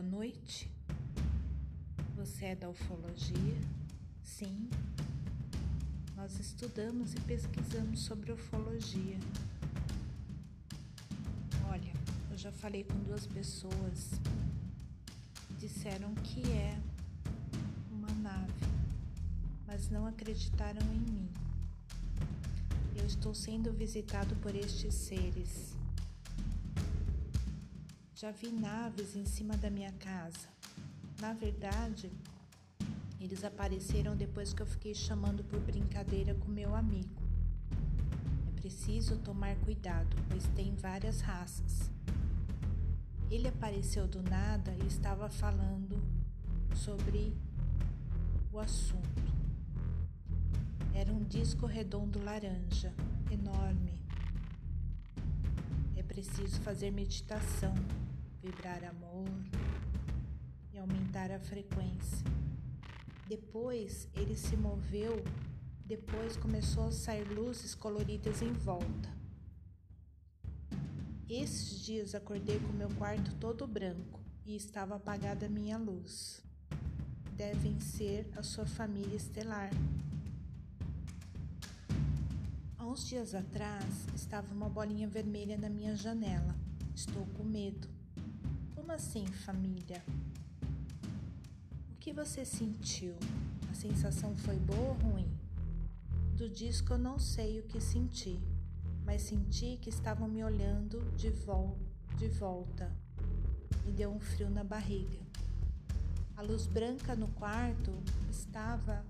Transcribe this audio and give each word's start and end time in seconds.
Boa 0.00 0.10
noite. 0.10 0.70
Você 2.14 2.44
é 2.44 2.54
da 2.54 2.68
ufologia? 2.68 3.60
Sim. 4.22 4.70
Nós 6.14 6.38
estudamos 6.38 7.14
e 7.14 7.20
pesquisamos 7.22 7.98
sobre 7.98 8.30
ufologia. 8.30 9.18
Olha, 11.68 11.92
eu 12.30 12.38
já 12.38 12.52
falei 12.52 12.84
com 12.84 12.96
duas 13.00 13.26
pessoas. 13.26 14.12
Disseram 15.58 16.14
que 16.14 16.48
é 16.52 16.80
uma 17.90 18.12
nave, 18.22 18.66
mas 19.66 19.90
não 19.90 20.06
acreditaram 20.06 20.86
em 20.92 21.12
mim. 21.12 21.28
Eu 22.94 23.04
estou 23.04 23.34
sendo 23.34 23.72
visitado 23.72 24.36
por 24.36 24.54
estes 24.54 24.94
seres. 24.94 25.76
Já 28.20 28.32
vi 28.32 28.50
naves 28.50 29.14
em 29.14 29.24
cima 29.24 29.56
da 29.56 29.70
minha 29.70 29.92
casa. 29.92 30.48
Na 31.20 31.32
verdade, 31.32 32.10
eles 33.20 33.44
apareceram 33.44 34.16
depois 34.16 34.52
que 34.52 34.60
eu 34.60 34.66
fiquei 34.66 34.92
chamando 34.92 35.44
por 35.44 35.60
brincadeira 35.60 36.34
com 36.34 36.48
meu 36.48 36.74
amigo. 36.74 37.22
É 38.48 38.60
preciso 38.60 39.18
tomar 39.18 39.54
cuidado, 39.58 40.16
pois 40.28 40.48
tem 40.56 40.74
várias 40.74 41.20
raças. 41.20 41.92
Ele 43.30 43.46
apareceu 43.46 44.08
do 44.08 44.20
nada 44.20 44.74
e 44.82 44.88
estava 44.88 45.30
falando 45.30 46.02
sobre 46.74 47.32
o 48.52 48.58
assunto. 48.58 49.22
Era 50.92 51.12
um 51.12 51.22
disco 51.22 51.66
redondo 51.66 52.20
laranja, 52.24 52.92
enorme. 53.30 53.96
É 55.94 56.02
preciso 56.02 56.60
fazer 56.62 56.90
meditação 56.90 57.72
vibrar 58.40 58.84
amor 58.84 59.28
e 60.72 60.78
aumentar 60.78 61.30
a 61.30 61.40
frequência. 61.40 62.26
Depois 63.28 64.08
ele 64.14 64.36
se 64.36 64.56
moveu, 64.56 65.22
depois 65.84 66.36
começou 66.36 66.88
a 66.88 66.92
sair 66.92 67.24
luzes 67.24 67.74
coloridas 67.74 68.40
em 68.42 68.52
volta. 68.52 69.18
Esses 71.28 71.80
dias 71.84 72.14
acordei 72.14 72.58
com 72.58 72.72
meu 72.72 72.88
quarto 72.96 73.34
todo 73.34 73.66
branco 73.66 74.20
e 74.46 74.56
estava 74.56 74.96
apagada 74.96 75.44
a 75.44 75.48
minha 75.48 75.76
luz. 75.76 76.42
Devem 77.36 77.78
ser 77.80 78.30
a 78.34 78.42
sua 78.42 78.64
família 78.64 79.16
estelar. 79.16 79.70
Há 82.78 82.86
uns 82.86 83.06
dias 83.06 83.34
atrás 83.34 84.06
estava 84.14 84.54
uma 84.54 84.70
bolinha 84.70 85.06
vermelha 85.06 85.58
na 85.58 85.68
minha 85.68 85.94
janela. 85.94 86.56
Estou 86.94 87.26
com 87.36 87.44
medo. 87.44 87.97
Como 88.88 88.96
assim, 88.96 89.26
família? 89.26 90.02
O 91.92 91.98
que 92.00 92.10
você 92.10 92.42
sentiu? 92.42 93.14
A 93.70 93.74
sensação 93.74 94.34
foi 94.34 94.56
boa 94.56 94.80
ou 94.80 94.94
ruim? 94.94 95.30
Do 96.34 96.48
disco 96.48 96.94
eu 96.94 96.98
não 96.98 97.18
sei 97.18 97.60
o 97.60 97.64
que 97.64 97.82
senti, 97.82 98.40
mas 99.04 99.20
senti 99.20 99.76
que 99.76 99.90
estavam 99.90 100.26
me 100.26 100.42
olhando 100.42 101.02
de, 101.18 101.28
vol 101.28 101.76
de 102.16 102.28
volta. 102.28 102.90
Me 103.84 103.92
deu 103.92 104.10
um 104.10 104.18
frio 104.18 104.48
na 104.48 104.64
barriga. 104.64 105.20
A 106.34 106.40
luz 106.40 106.66
branca 106.66 107.14
no 107.14 107.28
quarto 107.28 107.92
estava 108.30 109.04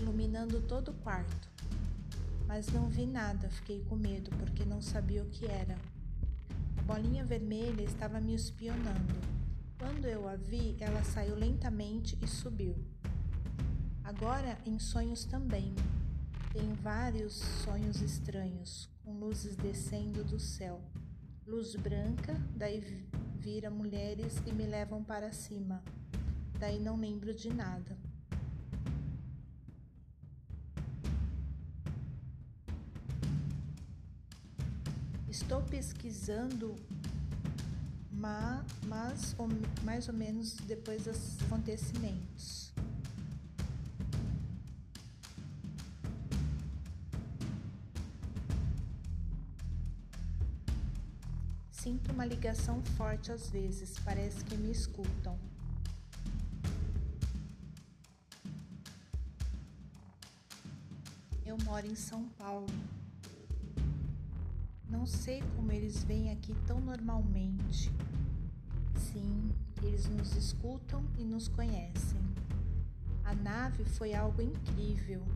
iluminando 0.00 0.58
todo 0.62 0.90
o 0.90 0.94
quarto, 0.94 1.50
mas 2.46 2.66
não 2.68 2.88
vi 2.88 3.04
nada, 3.04 3.50
fiquei 3.50 3.84
com 3.90 3.94
medo 3.94 4.30
porque 4.38 4.64
não 4.64 4.80
sabia 4.80 5.22
o 5.22 5.28
que 5.28 5.44
era. 5.44 5.76
Bolinha 6.86 7.24
vermelha 7.24 7.82
estava 7.82 8.20
me 8.20 8.34
espionando. 8.34 9.14
Quando 9.78 10.06
eu 10.06 10.28
a 10.28 10.34
vi, 10.34 10.76
ela 10.80 11.02
saiu 11.04 11.36
lentamente 11.36 12.18
e 12.20 12.26
subiu. 12.26 12.76
Agora 14.02 14.58
em 14.66 14.78
sonhos 14.78 15.24
também. 15.24 15.74
Tenho 16.52 16.74
vários 16.74 17.34
sonhos 17.34 18.02
estranhos, 18.02 18.90
com 19.04 19.12
luzes 19.12 19.56
descendo 19.56 20.24
do 20.24 20.38
céu. 20.38 20.82
Luz 21.46 21.74
branca, 21.76 22.34
daí 22.54 22.80
vira 23.36 23.70
mulheres 23.70 24.42
e 24.44 24.52
me 24.52 24.66
levam 24.66 25.02
para 25.02 25.32
cima. 25.32 25.82
Daí 26.58 26.78
não 26.78 26.96
lembro 26.96 27.32
de 27.32 27.52
nada. 27.52 27.96
Estou 35.32 35.62
pesquisando 35.62 36.76
mas, 38.12 39.34
mais 39.82 40.06
ou 40.06 40.12
menos 40.14 40.56
depois 40.56 41.04
dos 41.04 41.40
acontecimentos. 41.44 42.70
Sinto 51.70 52.12
uma 52.12 52.26
ligação 52.26 52.82
forte 52.98 53.32
às 53.32 53.48
vezes, 53.48 53.98
parece 54.04 54.44
que 54.44 54.54
me 54.54 54.70
escutam. 54.70 55.38
Eu 61.46 61.56
moro 61.64 61.86
em 61.86 61.94
São 61.94 62.22
Paulo. 62.38 62.66
Não 65.02 65.06
sei 65.08 65.42
como 65.56 65.72
eles 65.72 66.04
vêm 66.04 66.30
aqui 66.30 66.54
tão 66.64 66.80
normalmente. 66.80 67.90
Sim, 68.94 69.52
eles 69.82 70.08
nos 70.08 70.36
escutam 70.36 71.04
e 71.18 71.24
nos 71.24 71.48
conhecem. 71.48 72.20
A 73.24 73.34
nave 73.34 73.84
foi 73.84 74.14
algo 74.14 74.40
incrível. 74.40 75.26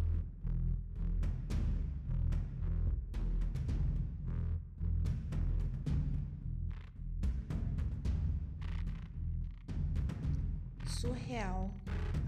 Surreal. 10.87 11.75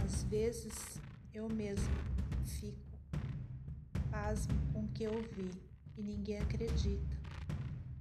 Às 0.05 0.25
vezes 0.25 1.01
eu 1.33 1.49
mesmo 1.49 1.95
fico 2.45 2.99
pasmo 4.11 4.59
com 4.73 4.81
o 4.81 4.89
que 4.89 5.05
eu 5.05 5.23
vi 5.37 5.53
e 5.97 6.03
ninguém 6.03 6.39
acredita. 6.39 7.18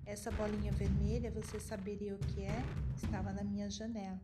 Essa 0.08 0.32
bolinha 0.32 0.72
vermelha, 0.72 1.30
você 1.30 1.60
saberia 1.60 2.16
o 2.16 2.18
que 2.18 2.42
é? 2.42 2.64
Estava 2.96 3.34
na 3.34 3.44
minha 3.44 3.70
janela. 3.70 4.22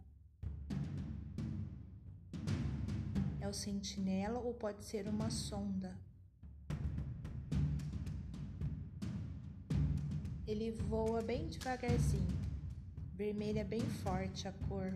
É 3.41 3.49
o 3.49 3.53
sentinela 3.53 4.39
ou 4.39 4.53
pode 4.53 4.85
ser 4.85 5.09
uma 5.09 5.29
sonda? 5.29 5.93
Ele 10.47 10.71
voa 10.71 11.21
bem 11.21 11.49
devagarzinho. 11.49 12.39
Vermelha 13.13 13.59
é 13.59 13.65
bem 13.65 13.81
forte 13.81 14.47
a 14.47 14.53
cor. 14.69 14.93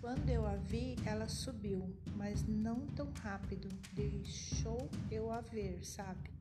Quando 0.00 0.30
eu 0.30 0.46
a 0.46 0.54
vi, 0.54 0.94
ela 1.04 1.26
subiu, 1.26 1.92
mas 2.14 2.46
não 2.46 2.86
tão 2.94 3.10
rápido. 3.20 3.68
Deixou 3.92 4.88
eu 5.10 5.32
a 5.32 5.40
ver, 5.40 5.84
sabe? 5.84 6.33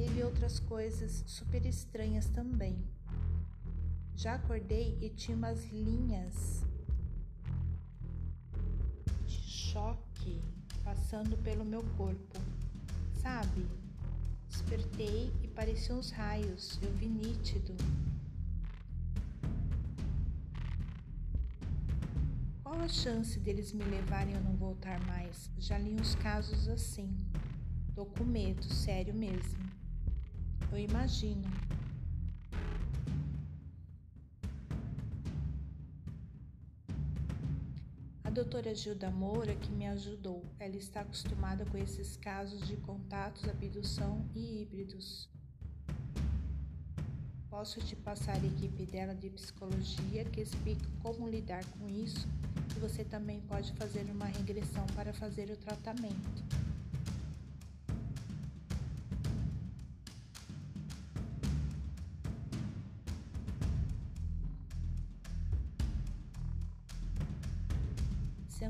Teve 0.00 0.24
outras 0.24 0.58
coisas 0.58 1.22
super 1.26 1.66
estranhas 1.66 2.24
também. 2.30 2.74
Já 4.16 4.36
acordei 4.36 4.96
e 4.98 5.10
tinha 5.10 5.36
umas 5.36 5.62
linhas 5.70 6.64
de 9.26 9.34
choque 9.34 10.40
passando 10.82 11.36
pelo 11.42 11.66
meu 11.66 11.82
corpo, 11.98 12.40
sabe? 13.12 13.66
Despertei 14.48 15.30
e 15.42 15.48
pareciam 15.48 15.98
uns 15.98 16.10
raios, 16.10 16.80
eu 16.82 16.90
vi 16.94 17.06
nítido. 17.06 17.74
Qual 22.62 22.80
a 22.80 22.88
chance 22.88 23.38
deles 23.38 23.74
me 23.74 23.84
levarem 23.84 24.34
a 24.34 24.40
não 24.40 24.56
voltar 24.56 24.98
mais? 25.04 25.50
Já 25.58 25.76
li 25.76 25.94
uns 25.94 26.14
casos 26.14 26.68
assim. 26.68 27.14
Tô 27.94 28.06
com 28.06 28.24
medo, 28.24 28.64
sério 28.64 29.12
mesmo. 29.12 29.69
Eu 30.72 30.78
imagino. 30.78 31.42
A 38.22 38.30
doutora 38.30 38.72
Gilda 38.72 39.10
Moura 39.10 39.56
que 39.56 39.72
me 39.72 39.88
ajudou. 39.88 40.44
Ela 40.60 40.76
está 40.76 41.00
acostumada 41.00 41.64
com 41.66 41.76
esses 41.76 42.16
casos 42.16 42.64
de 42.68 42.76
contatos, 42.76 43.48
abdução 43.48 44.24
e 44.32 44.62
híbridos. 44.62 45.28
Posso 47.50 47.80
te 47.80 47.96
passar 47.96 48.36
a 48.36 48.46
equipe 48.46 48.86
dela 48.86 49.12
de 49.16 49.28
psicologia 49.30 50.24
que 50.26 50.40
explica 50.40 50.86
como 51.02 51.28
lidar 51.28 51.64
com 51.80 51.88
isso 51.88 52.28
e 52.76 52.78
você 52.78 53.04
também 53.04 53.40
pode 53.40 53.72
fazer 53.72 54.08
uma 54.08 54.26
regressão 54.26 54.86
para 54.94 55.12
fazer 55.12 55.50
o 55.50 55.56
tratamento. 55.56 56.69
Se 68.60 68.66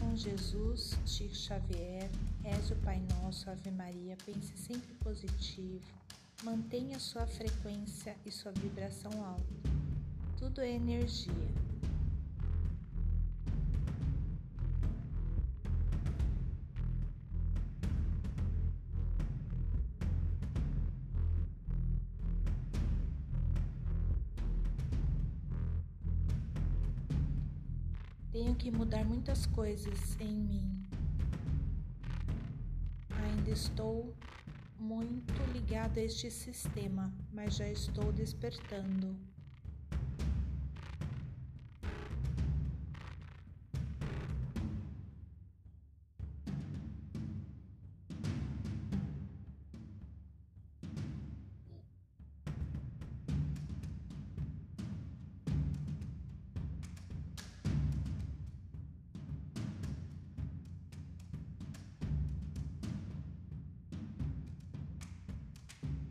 com 0.00 0.16
Jesus, 0.16 0.96
Chico 1.04 1.34
Xavier, 1.34 2.08
reze 2.42 2.72
o 2.72 2.76
Pai 2.76 2.98
Nosso, 3.10 3.50
Ave 3.50 3.70
Maria, 3.70 4.16
pense 4.24 4.56
sempre 4.56 4.94
positivo, 4.94 5.84
mantenha 6.42 6.98
sua 6.98 7.26
frequência 7.26 8.16
e 8.24 8.30
sua 8.30 8.50
vibração 8.52 9.12
alta. 9.22 9.44
Tudo 10.38 10.62
é 10.62 10.70
energia. 10.70 11.65
Tenho 28.36 28.54
que 28.54 28.70
mudar 28.70 29.02
muitas 29.02 29.46
coisas 29.46 30.20
em 30.20 30.30
mim. 30.30 30.86
Ainda 33.08 33.48
estou 33.48 34.14
muito 34.78 35.32
ligado 35.54 35.96
a 35.96 36.02
este 36.02 36.30
sistema, 36.30 37.10
mas 37.32 37.56
já 37.56 37.66
estou 37.66 38.12
despertando. 38.12 39.16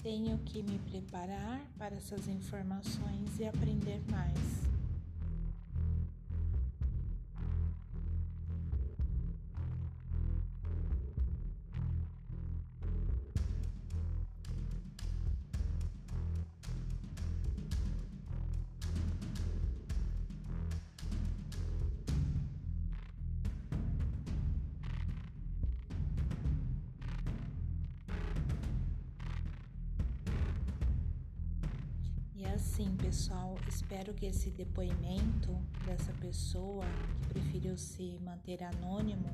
Tenho 0.06 0.38
que 0.46 0.62
me 0.62 0.78
preparar 0.92 1.66
para 1.80 1.96
essas 1.96 2.28
informações 2.28 3.40
e 3.40 3.46
aprender 3.48 4.00
mais. 4.12 4.75
Assim, 32.54 32.96
pessoal, 32.98 33.58
espero 33.68 34.14
que 34.14 34.26
esse 34.26 34.50
depoimento 34.50 35.52
dessa 35.86 36.12
pessoa 36.14 36.86
que 37.22 37.34
preferiu 37.34 37.78
se 37.78 38.20
manter 38.24 38.64
anônimo 38.64 39.30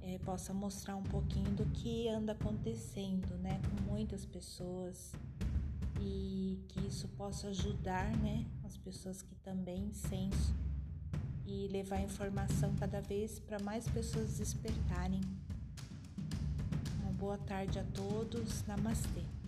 é, 0.00 0.18
possa 0.18 0.52
mostrar 0.52 0.96
um 0.96 1.02
pouquinho 1.02 1.50
do 1.50 1.64
que 1.66 2.08
anda 2.08 2.32
acontecendo, 2.32 3.36
né, 3.38 3.60
com 3.68 3.90
muitas 3.90 4.24
pessoas 4.24 5.12
e 6.00 6.58
que 6.68 6.80
isso 6.86 7.08
possa 7.08 7.48
ajudar, 7.48 8.16
né, 8.18 8.44
as 8.64 8.76
pessoas 8.76 9.22
que 9.22 9.34
também 9.36 9.92
sentem 9.92 10.62
e 11.46 11.68
levar 11.68 12.00
informação 12.00 12.74
cada 12.76 13.00
vez 13.00 13.38
para 13.38 13.58
mais 13.58 13.88
pessoas 13.88 14.38
despertarem. 14.38 15.20
Uma 17.02 17.12
boa 17.12 17.38
tarde 17.38 17.78
a 17.78 17.84
todos. 17.84 18.64
Namastê. 18.66 19.41